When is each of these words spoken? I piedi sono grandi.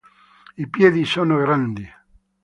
I 0.57 0.65
piedi 0.67 1.05
sono 1.05 1.37
grandi. 1.37 1.87